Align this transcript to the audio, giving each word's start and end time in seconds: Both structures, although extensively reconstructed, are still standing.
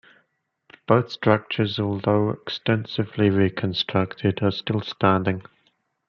Both 0.87 1.11
structures, 1.11 1.77
although 1.77 2.31
extensively 2.31 3.29
reconstructed, 3.29 4.41
are 4.41 4.49
still 4.49 4.81
standing. 4.81 5.43